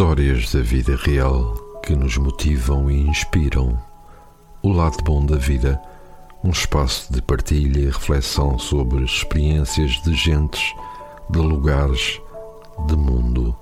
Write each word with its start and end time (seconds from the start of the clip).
Histórias 0.00 0.50
da 0.50 0.62
vida 0.62 0.96
real 0.96 1.52
que 1.84 1.94
nos 1.94 2.16
motivam 2.16 2.90
e 2.90 3.06
inspiram. 3.06 3.78
O 4.62 4.72
lado 4.72 4.96
bom 5.04 5.26
da 5.26 5.36
vida, 5.36 5.78
um 6.42 6.48
espaço 6.48 7.12
de 7.12 7.20
partilha 7.20 7.80
e 7.80 7.84
reflexão 7.84 8.58
sobre 8.58 9.04
experiências 9.04 10.02
de 10.02 10.14
gentes, 10.14 10.74
de 11.28 11.38
lugares, 11.38 12.18
de 12.86 12.96
mundo. 12.96 13.54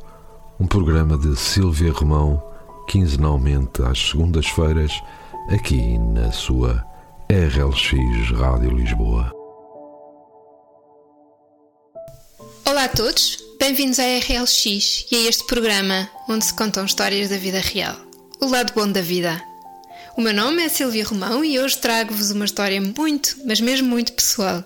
Um 0.61 0.67
programa 0.69 1.19
de 1.19 1.35
Silvia 1.35 1.93
Romão, 1.93 2.41
quinzenalmente 2.87 3.83
às 3.83 4.11
segundas-feiras, 4.11 4.93
aqui 5.51 5.99
na 5.99 6.31
sua 6.31 6.87
RLX 7.29 8.31
Rádio 8.39 8.71
Lisboa. 8.71 9.38
Olá 12.79 12.85
a 12.85 12.89
todos, 12.91 13.43
bem-vindos 13.59 13.99
à 13.99 14.05
RLX 14.05 15.07
e 15.11 15.17
a 15.17 15.29
este 15.29 15.45
programa 15.49 16.09
onde 16.29 16.45
se 16.45 16.55
contam 16.55 16.85
histórias 16.85 17.29
da 17.29 17.37
vida 17.37 17.59
real, 17.59 17.97
o 18.41 18.47
lado 18.47 18.73
bom 18.73 18.87
da 18.87 19.01
vida. 19.01 19.43
O 20.17 20.21
meu 20.21 20.33
nome 20.33 20.63
é 20.63 20.69
Silvia 20.69 21.05
Romão 21.05 21.45
e 21.45 21.59
hoje 21.59 21.77
trago-vos 21.79 22.31
uma 22.31 22.45
história 22.45 22.81
muito, 22.81 23.37
mas 23.45 23.61
mesmo 23.61 23.89
muito 23.89 24.13
pessoal. 24.13 24.63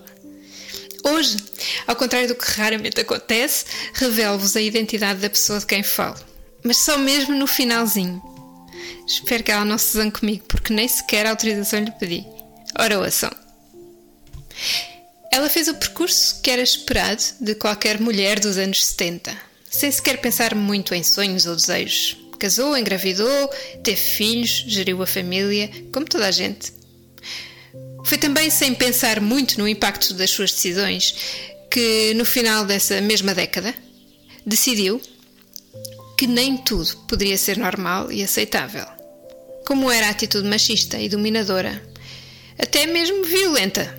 Hoje, 1.03 1.39
ao 1.87 1.97
contrário 1.97 2.29
do 2.29 2.35
que 2.35 2.45
raramente 2.51 3.01
acontece, 3.01 3.65
revelo-vos 3.95 4.57
a 4.57 4.61
identidade 4.61 5.21
da 5.21 5.31
pessoa 5.31 5.59
de 5.59 5.65
quem 5.65 5.83
falo, 5.83 6.19
mas 6.63 6.77
só 6.77 6.99
mesmo 6.99 7.35
no 7.35 7.47
finalzinho. 7.47 8.23
Espero 9.07 9.43
que 9.43 9.51
ela 9.51 9.65
não 9.65 9.79
se 9.79 9.97
zangue 9.97 10.21
comigo, 10.21 10.45
porque 10.49 10.75
nem 10.75 10.87
sequer 10.87 11.25
a 11.25 11.31
autorização 11.31 11.81
lhe 11.81 11.93
pedi. 11.93 12.27
Ora, 12.79 12.99
ouçam. 12.99 13.31
Ela 15.33 15.49
fez 15.49 15.67
o 15.67 15.75
percurso 15.75 16.43
que 16.43 16.51
era 16.51 16.61
esperado 16.61 17.23
de 17.41 17.55
qualquer 17.55 17.99
mulher 17.99 18.39
dos 18.39 18.59
anos 18.59 18.85
70, 18.85 19.35
sem 19.71 19.91
sequer 19.91 20.21
pensar 20.21 20.55
muito 20.55 20.95
em 20.95 21.03
sonhos 21.03 21.47
ou 21.47 21.57
desejos. 21.57 22.19
Casou, 22.39 22.77
engravidou, 22.77 23.49
teve 23.83 23.97
filhos, 23.97 24.63
geriu 24.69 25.03
a 25.03 25.07
família, 25.07 25.71
como 25.91 26.05
toda 26.05 26.27
a 26.27 26.31
gente. 26.31 26.71
Foi 28.05 28.19
também 28.19 28.51
sem 28.51 28.75
pensar 28.75 29.23
muito 29.23 29.59
no 29.59 29.67
impacto 29.67 30.13
das 30.13 30.31
suas 30.31 30.53
decisões 30.53 31.15
que, 31.71 32.13
no 32.13 32.27
final 32.27 32.67
dessa 32.67 33.01
mesma 33.01 33.35
década, 33.35 33.75
decidiu 34.45 35.01
que 36.19 36.27
nem 36.27 36.59
tudo 36.59 36.95
poderia 37.09 37.39
ser 37.39 37.57
normal 37.57 38.13
e 38.13 38.23
aceitável. 38.23 38.85
Como 39.67 39.91
era 39.91 40.09
a 40.09 40.11
atitude 40.11 40.47
machista 40.47 40.99
e 40.99 41.09
dominadora, 41.09 41.83
até 42.59 42.85
mesmo 42.85 43.25
violenta, 43.25 43.97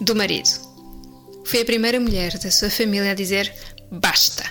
do 0.00 0.14
marido. 0.14 0.65
Foi 1.46 1.60
a 1.60 1.64
primeira 1.64 2.00
mulher 2.00 2.36
da 2.38 2.50
sua 2.50 2.68
família 2.68 3.12
a 3.12 3.14
dizer 3.14 3.54
basta. 3.88 4.44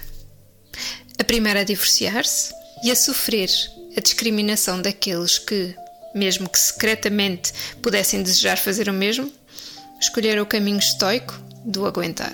A 1.20 1.24
primeira 1.26 1.60
a 1.60 1.64
divorciar-se 1.64 2.54
e 2.86 2.92
a 2.92 2.96
sofrer 2.96 3.50
a 3.98 4.00
discriminação 4.00 4.82
daqueles 4.82 5.38
que, 5.38 5.76
mesmo 6.14 6.50
que 6.50 6.58
secretamente 6.58 7.52
pudessem 7.82 8.24
desejar 8.24 8.58
fazer 8.58 8.88
o 8.88 8.94
mesmo, 8.94 9.30
escolheram 10.00 10.44
o 10.44 10.46
caminho 10.46 10.80
estoico 10.80 11.38
do 11.66 11.86
aguentar. 11.86 12.34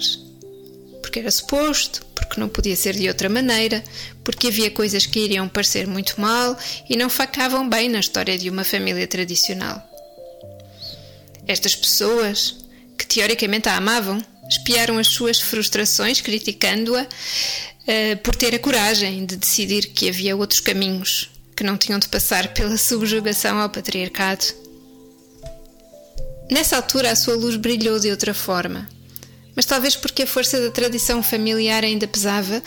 Porque 1.01 1.19
era 1.19 1.31
suposto, 1.31 2.05
porque 2.13 2.39
não 2.39 2.47
podia 2.47 2.75
ser 2.75 2.93
de 2.93 3.07
outra 3.07 3.29
maneira, 3.29 3.83
porque 4.23 4.47
havia 4.47 4.69
coisas 4.69 5.07
que 5.07 5.21
iriam 5.21 5.49
parecer 5.49 5.87
muito 5.87 6.21
mal 6.21 6.55
e 6.87 6.95
não 6.95 7.09
facavam 7.09 7.67
bem 7.67 7.89
na 7.89 7.99
história 7.99 8.37
de 8.37 8.47
uma 8.47 8.63
família 8.63 9.07
tradicional. 9.07 9.81
Estas 11.47 11.75
pessoas, 11.75 12.57
que 12.95 13.07
teoricamente 13.07 13.67
a 13.67 13.77
amavam, 13.77 14.23
espiaram 14.61 14.99
as 14.99 15.07
suas 15.07 15.39
frustrações, 15.39 16.21
criticando-a 16.21 17.01
uh, 17.01 18.17
por 18.23 18.35
ter 18.35 18.53
a 18.53 18.59
coragem 18.59 19.25
de 19.25 19.35
decidir 19.35 19.87
que 19.87 20.07
havia 20.07 20.37
outros 20.37 20.59
caminhos 20.59 21.31
que 21.55 21.63
não 21.63 21.77
tinham 21.77 21.99
de 21.99 22.07
passar 22.07 22.53
pela 22.53 22.77
subjugação 22.77 23.59
ao 23.59 23.69
patriarcado. 23.69 24.45
Nessa 26.49 26.75
altura, 26.75 27.11
a 27.11 27.15
sua 27.15 27.35
luz 27.35 27.55
brilhou 27.55 27.99
de 27.99 28.11
outra 28.11 28.33
forma, 28.33 28.87
mas 29.55 29.65
talvez 29.65 29.95
porque 29.95 30.23
a 30.23 30.27
força 30.27 30.59
da 30.61 30.69
tradição 30.69 31.23
familiar 31.23 31.83
ainda 31.83 32.07
pesava, 32.07 32.61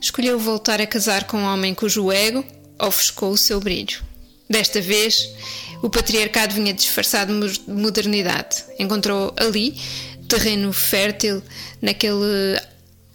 escolheu 0.00 0.38
voltar 0.38 0.80
a 0.80 0.86
casar 0.86 1.24
com 1.24 1.38
um 1.38 1.44
homem 1.44 1.74
cujo 1.74 2.10
ego 2.10 2.44
ofuscou 2.78 3.32
o 3.32 3.38
seu 3.38 3.60
brilho. 3.60 4.02
Desta 4.48 4.80
vez, 4.80 5.28
o 5.82 5.90
patriarcado 5.90 6.54
vinha 6.54 6.72
disfarçado 6.72 7.48
de 7.48 7.60
modernidade. 7.68 8.64
Encontrou 8.78 9.34
ali 9.36 9.76
terreno 10.28 10.72
fértil 10.72 11.42
naquele 11.80 12.60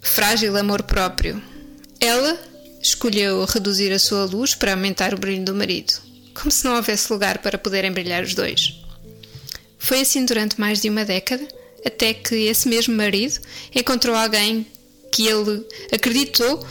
frágil 0.00 0.56
amor 0.56 0.82
próprio. 0.82 1.42
Ela 2.00 2.38
escolheu 2.82 3.44
reduzir 3.44 3.92
a 3.92 3.98
sua 3.98 4.24
luz 4.24 4.54
para 4.54 4.72
aumentar 4.72 5.14
o 5.14 5.18
brilho 5.18 5.44
do 5.44 5.54
marido, 5.54 5.94
como 6.34 6.50
se 6.50 6.64
não 6.64 6.74
houvesse 6.74 7.12
lugar 7.12 7.38
para 7.38 7.58
poderem 7.58 7.92
brilhar 7.92 8.24
os 8.24 8.34
dois. 8.34 8.74
Foi 9.78 10.00
assim 10.00 10.24
durante 10.24 10.60
mais 10.60 10.80
de 10.80 10.88
uma 10.88 11.04
década, 11.04 11.46
até 11.84 12.14
que 12.14 12.34
esse 12.34 12.68
mesmo 12.68 12.94
marido 12.94 13.40
encontrou 13.74 14.14
alguém 14.14 14.66
que 15.10 15.26
ele 15.26 15.64
acreditou 15.92 16.66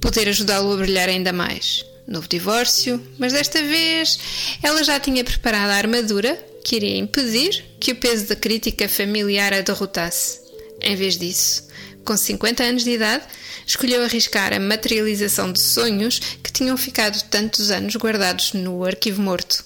poder 0.00 0.28
ajudá-lo 0.28 0.72
a 0.72 0.76
brilhar 0.76 1.08
ainda 1.08 1.32
mais. 1.32 1.84
Novo 2.06 2.28
divórcio, 2.28 3.04
mas 3.18 3.32
desta 3.32 3.60
vez 3.62 4.18
ela 4.62 4.84
já 4.84 5.00
tinha 5.00 5.24
preparado 5.24 5.70
a 5.70 5.74
armadura 5.76 6.38
que 6.66 6.74
iria 6.74 6.96
impedir 6.96 7.64
que 7.78 7.92
o 7.92 7.94
peso 7.94 8.26
da 8.26 8.34
crítica 8.34 8.88
familiar 8.88 9.54
a 9.54 9.60
derrotasse. 9.60 10.40
Em 10.80 10.96
vez 10.96 11.16
disso, 11.16 11.68
com 12.04 12.16
50 12.16 12.64
anos 12.64 12.82
de 12.82 12.90
idade, 12.90 13.24
escolheu 13.64 14.02
arriscar 14.02 14.52
a 14.52 14.58
materialização 14.58 15.52
de 15.52 15.60
sonhos 15.60 16.18
que 16.42 16.50
tinham 16.50 16.76
ficado 16.76 17.22
tantos 17.30 17.70
anos 17.70 17.94
guardados 17.94 18.52
no 18.52 18.84
arquivo 18.84 19.22
morto. 19.22 19.64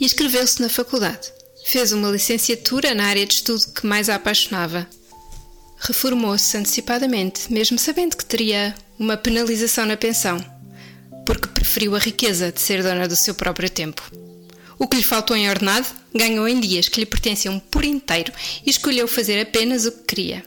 E 0.00 0.06
inscreveu-se 0.06 0.62
na 0.62 0.70
faculdade. 0.70 1.30
Fez 1.66 1.92
uma 1.92 2.08
licenciatura 2.08 2.94
na 2.94 3.04
área 3.04 3.26
de 3.26 3.34
estudo 3.34 3.70
que 3.74 3.86
mais 3.86 4.08
a 4.08 4.14
apaixonava. 4.14 4.88
Reformou-se 5.76 6.56
antecipadamente, 6.56 7.52
mesmo 7.52 7.78
sabendo 7.78 8.16
que 8.16 8.24
teria 8.24 8.74
uma 8.98 9.18
penalização 9.18 9.84
na 9.84 9.98
pensão, 9.98 10.42
porque 11.26 11.48
preferiu 11.48 11.94
a 11.94 11.98
riqueza 11.98 12.50
de 12.50 12.58
ser 12.58 12.82
dona 12.82 13.06
do 13.06 13.16
seu 13.16 13.34
próprio 13.34 13.68
tempo. 13.68 14.19
O 14.82 14.88
que 14.88 14.96
lhe 14.96 15.02
faltou 15.02 15.36
em 15.36 15.46
ordenado, 15.46 15.86
ganhou 16.14 16.48
em 16.48 16.58
dias 16.58 16.88
que 16.88 17.00
lhe 17.00 17.04
pertenciam 17.04 17.58
por 17.58 17.84
inteiro 17.84 18.32
e 18.64 18.70
escolheu 18.70 19.06
fazer 19.06 19.38
apenas 19.38 19.84
o 19.84 19.92
que 19.92 20.04
queria. 20.04 20.42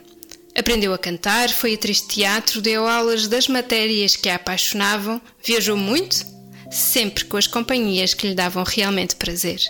Aprendeu 0.56 0.92
a 0.92 0.98
cantar, 0.98 1.48
foi 1.50 1.74
atriz 1.74 1.98
de 1.98 2.08
teatro, 2.08 2.60
deu 2.60 2.84
aulas 2.88 3.28
das 3.28 3.46
matérias 3.46 4.16
que 4.16 4.28
a 4.28 4.34
apaixonavam, 4.34 5.22
viajou 5.40 5.76
muito, 5.76 6.26
sempre 6.68 7.24
com 7.26 7.36
as 7.36 7.46
companhias 7.46 8.12
que 8.12 8.26
lhe 8.26 8.34
davam 8.34 8.64
realmente 8.64 9.14
prazer. 9.14 9.60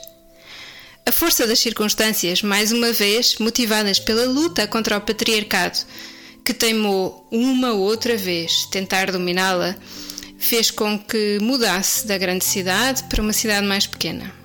A 1.04 1.12
força 1.12 1.46
das 1.46 1.58
circunstâncias, 1.58 2.40
mais 2.40 2.72
uma 2.72 2.90
vez 2.90 3.36
motivadas 3.36 3.98
pela 3.98 4.24
luta 4.24 4.66
contra 4.66 4.96
o 4.96 5.00
patriarcado, 5.02 5.78
que 6.42 6.54
teimou 6.54 7.28
uma 7.30 7.74
outra 7.74 8.16
vez 8.16 8.64
tentar 8.70 9.12
dominá-la, 9.12 9.76
fez 10.38 10.70
com 10.70 10.98
que 10.98 11.38
mudasse 11.42 12.06
da 12.06 12.16
grande 12.16 12.46
cidade 12.46 13.04
para 13.10 13.20
uma 13.20 13.34
cidade 13.34 13.66
mais 13.66 13.86
pequena. 13.86 14.43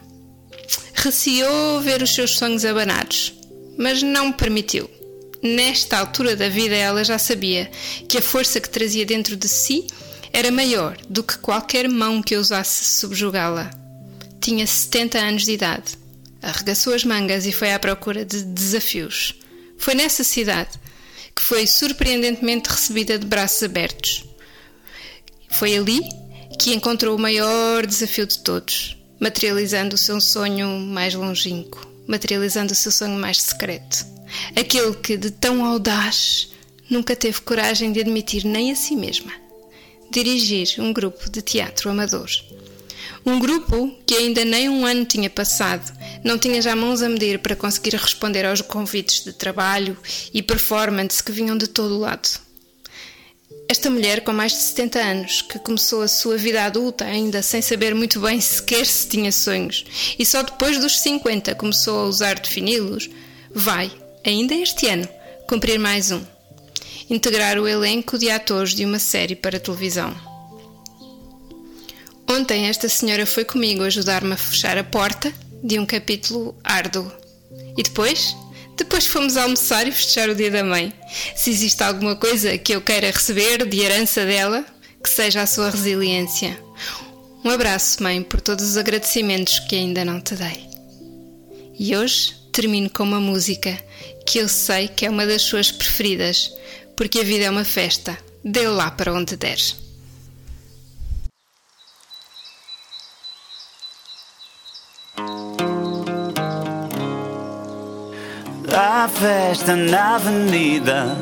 Receou 0.93 1.79
ver 1.81 2.01
os 2.01 2.13
seus 2.13 2.37
sonhos 2.37 2.65
abanados, 2.65 3.33
mas 3.77 4.03
não 4.03 4.31
permitiu. 4.31 4.89
Nesta 5.41 5.97
altura 5.97 6.35
da 6.35 6.49
vida, 6.49 6.75
ela 6.75 7.03
já 7.03 7.17
sabia 7.17 7.71
que 8.07 8.17
a 8.17 8.21
força 8.21 8.59
que 8.59 8.69
trazia 8.69 9.05
dentro 9.05 9.37
de 9.37 9.47
si 9.47 9.87
era 10.33 10.51
maior 10.51 10.97
do 11.09 11.23
que 11.23 11.37
qualquer 11.37 11.87
mão 11.87 12.21
que 12.21 12.35
ousasse 12.35 12.83
subjugá-la. 12.99 13.71
Tinha 14.41 14.67
70 14.67 15.17
anos 15.17 15.45
de 15.45 15.53
idade. 15.53 15.97
Arregaçou 16.41 16.93
as 16.93 17.05
mangas 17.05 17.45
e 17.45 17.53
foi 17.53 17.73
à 17.73 17.79
procura 17.79 18.25
de 18.25 18.43
desafios. 18.43 19.35
Foi 19.77 19.95
nessa 19.95 20.23
cidade 20.23 20.71
que 21.33 21.41
foi 21.41 21.65
surpreendentemente 21.65 22.69
recebida 22.69 23.17
de 23.17 23.25
braços 23.25 23.63
abertos. 23.63 24.25
Foi 25.49 25.75
ali 25.77 26.01
que 26.59 26.73
encontrou 26.73 27.15
o 27.15 27.19
maior 27.19 27.85
desafio 27.85 28.25
de 28.25 28.39
todos 28.39 28.98
materializando 29.19 29.95
o 29.95 29.97
seu 29.97 30.21
sonho 30.21 30.79
mais 30.79 31.13
longínquo, 31.13 31.85
materializando 32.07 32.73
o 32.73 32.75
seu 32.75 32.91
sonho 32.91 33.19
mais 33.19 33.41
secreto. 33.41 34.05
Aquele 34.55 34.95
que, 34.95 35.17
de 35.17 35.31
tão 35.31 35.65
audaz, 35.65 36.49
nunca 36.89 37.15
teve 37.15 37.41
coragem 37.41 37.91
de 37.91 37.99
admitir 37.99 38.45
nem 38.45 38.71
a 38.71 38.75
si 38.75 38.95
mesma. 38.95 39.31
Dirigir 40.11 40.75
um 40.79 40.93
grupo 40.93 41.29
de 41.29 41.41
teatro 41.41 41.89
amador. 41.89 42.29
Um 43.25 43.39
grupo 43.39 43.93
que 44.05 44.15
ainda 44.15 44.45
nem 44.45 44.69
um 44.69 44.85
ano 44.85 45.05
tinha 45.05 45.29
passado, 45.29 45.91
não 46.23 46.37
tinha 46.37 46.61
já 46.61 46.75
mãos 46.75 47.01
a 47.01 47.09
medir 47.09 47.39
para 47.39 47.55
conseguir 47.55 47.95
responder 47.95 48.45
aos 48.45 48.61
convites 48.61 49.23
de 49.23 49.33
trabalho 49.33 49.97
e 50.33 50.41
performance 50.41 51.21
que 51.21 51.31
vinham 51.31 51.57
de 51.57 51.67
todo 51.67 51.95
o 51.95 51.99
lado. 51.99 52.48
Esta 53.71 53.87
mulher, 53.87 54.21
com 54.21 54.33
mais 54.33 54.53
de 54.53 54.57
70 54.57 54.99
anos, 54.99 55.41
que 55.43 55.59
começou 55.59 56.01
a 56.01 56.07
sua 56.07 56.37
vida 56.37 56.63
adulta 56.63 57.05
ainda 57.05 57.43
sem 57.43 57.61
saber 57.61 57.93
muito 57.93 58.19
bem 58.19 58.41
sequer 58.41 58.83
se 58.83 59.07
tinha 59.07 59.31
sonhos, 59.31 59.85
e 60.17 60.25
só 60.25 60.41
depois 60.41 60.79
dos 60.79 60.99
50 60.99 61.53
começou 61.53 61.99
a 61.99 62.05
usar 62.05 62.39
defini-los, 62.39 63.07
vai, 63.53 63.91
ainda 64.25 64.55
este 64.55 64.87
ano, 64.87 65.07
cumprir 65.47 65.77
mais 65.77 66.09
um: 66.09 66.19
integrar 67.11 67.59
o 67.59 67.67
elenco 67.67 68.17
de 68.17 68.31
atores 68.31 68.73
de 68.73 68.83
uma 68.83 68.97
série 68.97 69.35
para 69.35 69.59
televisão. 69.59 70.15
Ontem 72.27 72.65
esta 72.65 72.89
senhora 72.89 73.27
foi 73.27 73.45
comigo 73.45 73.83
ajudar-me 73.83 74.33
a 74.33 74.37
fechar 74.37 74.79
a 74.79 74.83
porta 74.83 75.31
de 75.63 75.77
um 75.77 75.85
capítulo 75.85 76.57
árduo. 76.63 77.11
E 77.77 77.83
depois? 77.83 78.35
Depois 78.79 79.05
fomos 79.05 79.35
almoçar 79.35 79.85
e 79.85 79.91
festejar 79.91 80.29
o 80.29 80.35
dia 80.35 80.49
da 80.49 80.63
mãe. 80.63 80.93
Se 81.35 81.49
existe 81.49 81.83
alguma 81.83 82.15
coisa 82.15 82.57
que 82.57 82.73
eu 82.73 82.79
queira 82.79 83.11
receber 83.11 83.65
de 83.65 83.81
herança 83.81 84.25
dela, 84.25 84.65
que 85.03 85.09
seja 85.09 85.41
a 85.41 85.45
sua 85.45 85.69
resiliência. 85.69 86.57
Um 87.43 87.49
abraço, 87.49 88.01
mãe, 88.01 88.23
por 88.23 88.39
todos 88.39 88.63
os 88.63 88.77
agradecimentos 88.77 89.59
que 89.59 89.75
ainda 89.75 90.05
não 90.05 90.21
te 90.21 90.33
dei. 90.33 90.69
E 91.77 91.95
hoje 91.95 92.33
termino 92.53 92.89
com 92.89 93.03
uma 93.03 93.19
música 93.19 93.77
que 94.25 94.39
eu 94.39 94.47
sei 94.47 94.87
que 94.87 95.05
é 95.05 95.09
uma 95.09 95.25
das 95.25 95.41
suas 95.41 95.71
preferidas, 95.71 96.49
porque 96.95 97.19
a 97.19 97.23
vida 97.23 97.45
é 97.45 97.49
uma 97.49 97.65
festa. 97.65 98.17
Dê 98.45 98.65
lá 98.65 98.89
para 98.89 99.13
onde 99.13 99.35
deres. 99.35 99.75
A 108.81 109.09
festa 109.09 109.75
na 109.75 110.15
avenida 110.15 111.17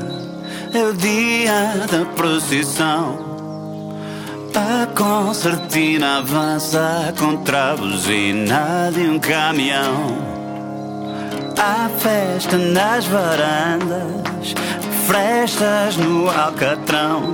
é 0.71 0.83
o 0.83 0.93
dia 0.93 1.87
da 1.91 2.05
procissão. 2.15 3.17
A 4.53 4.85
concertina 4.95 6.19
avança 6.19 7.11
contra 7.17 7.71
a 7.71 7.75
buzina 7.75 8.91
de 8.93 9.01
um 9.09 9.17
caminhão. 9.17 10.19
Há 11.57 11.89
festa 11.97 12.59
nas 12.59 13.07
varandas, 13.07 14.53
frestas 15.07 15.97
no 15.97 16.29
alcatrão. 16.29 17.31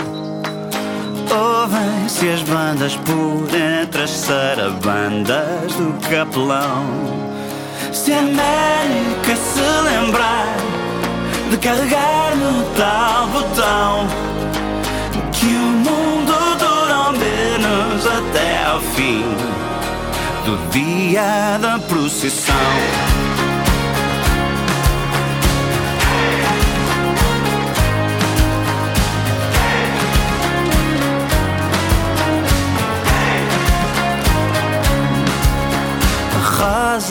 Ouvem-se 1.29 2.29
as 2.29 2.43
bandas 2.43 2.95
por 2.95 3.53
entre 3.53 4.03
as 4.03 4.11
sarabandas 4.11 5.73
do 5.73 5.93
capelão. 6.09 7.22
Se 7.93 8.11
a 8.11 8.19
América 8.19 9.35
se 9.35 9.61
lembrar 9.61 10.57
de 11.51 11.57
carregar 11.57 12.35
no 12.35 12.63
tal 12.75 13.27
botão, 13.27 14.07
que 15.31 15.45
o 15.45 15.59
mundo 15.59 16.33
dura 16.57 16.93
ao 16.95 17.11
menos 17.13 18.07
até 18.07 18.65
ao 18.65 18.81
fim 18.81 19.23
do 20.43 20.71
dia 20.71 21.59
da 21.61 21.77
procissão. 21.87 23.22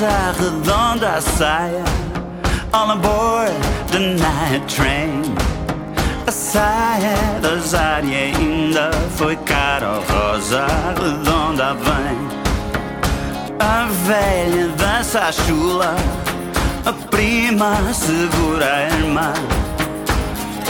Rosa 0.03 0.35
redonda 0.39 1.21
saia 1.21 1.85
All 2.75 2.91
aboard 2.91 3.53
the 3.89 4.01
night 4.17 4.67
train. 4.67 5.23
A 6.27 6.33
saia 6.33 7.41
da 7.41 7.59
Zari 7.59 8.15
ainda 8.15 8.91
foi 9.17 9.37
cara 9.37 10.01
Rosa 10.09 10.67
redonda 10.99 11.75
vem. 11.75 12.19
A 13.61 13.87
velha 14.07 14.69
dança 14.69 15.21
a 15.21 15.33
chula 15.33 15.95
A 16.87 16.93
prima 17.11 17.77
segura 17.93 18.75
a 18.75 18.83
irmã. 18.97 19.33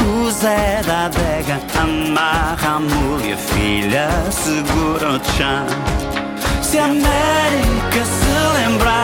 O 0.05 0.31
Zé 0.31 0.83
da 0.85 1.07
adega 1.07 1.61
amarra 1.81 2.77
a 2.77 2.81
mulher 2.81 3.35
a 3.35 3.37
filha 3.37 4.09
segura 4.31 5.11
o 5.11 5.37
chão. 5.37 5.67
Se 6.61 6.79
a 6.79 6.87
América 6.87 8.05
se 8.05 8.33
lembrar 8.59 9.02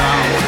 procissão. 0.00 0.40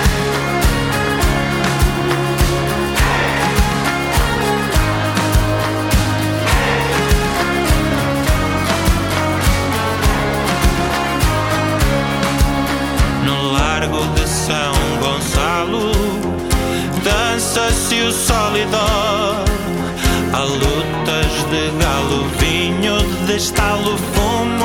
São 14.32 14.72
Gonçalo 14.98 15.92
Dança-se 17.04 18.00
o 18.00 18.12
solidor 18.12 19.44
Há 20.32 20.42
lutas 20.42 21.32
de 21.50 21.70
galo, 21.78 22.24
vinho 22.38 22.98
de 23.26 23.36
estalo 23.36 23.96
Fumo, 23.96 24.61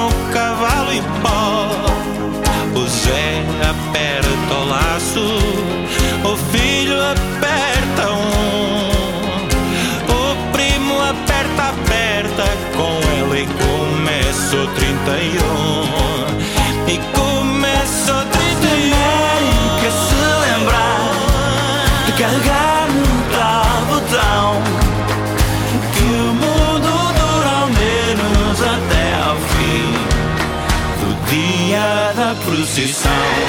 carregar 22.18 22.88
no 22.90 23.06
tal 23.32 23.86
botão 23.86 24.62
Que 25.94 26.04
o 26.04 26.34
mundo 26.34 26.90
dura 27.14 27.50
ao 27.62 27.68
menos 27.68 28.62
até 28.62 29.14
ao 29.24 29.36
fim 29.36 29.94
Do 31.00 31.10
dia 31.30 32.14
da 32.16 32.36
procissão 32.44 33.47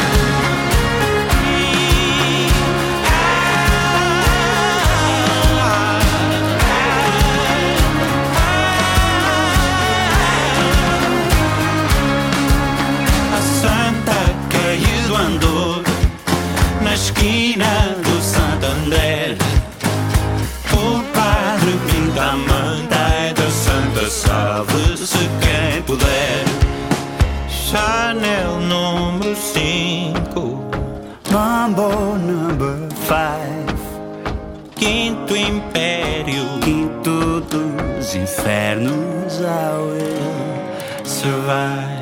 infernos 38.14 39.40
I 39.40 39.78
will 39.78 41.04
survive 41.04 41.97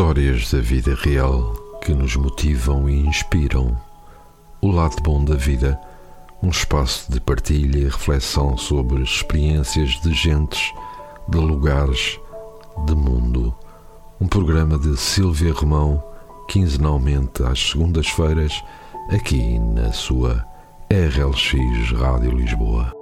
Histórias 0.00 0.50
da 0.50 0.60
vida 0.60 0.94
real 0.94 1.52
que 1.82 1.92
nos 1.92 2.16
motivam 2.16 2.88
e 2.88 3.06
inspiram. 3.06 3.78
O 4.62 4.70
lado 4.70 4.96
bom 5.02 5.22
da 5.22 5.34
vida, 5.34 5.78
um 6.42 6.48
espaço 6.48 7.12
de 7.12 7.20
partilha 7.20 7.80
e 7.80 7.84
reflexão 7.84 8.56
sobre 8.56 9.02
experiências 9.02 10.00
de 10.00 10.14
gentes, 10.14 10.72
de 11.28 11.36
lugares, 11.36 12.18
de 12.86 12.94
mundo. 12.94 13.54
Um 14.18 14.26
programa 14.26 14.78
de 14.78 14.96
Silvia 14.96 15.52
Romão, 15.52 16.02
quinzenalmente 16.48 17.42
às 17.42 17.70
segundas-feiras, 17.70 18.64
aqui 19.10 19.58
na 19.58 19.92
sua 19.92 20.42
RLX 20.90 21.92
Rádio 21.92 22.30
Lisboa. 22.30 22.99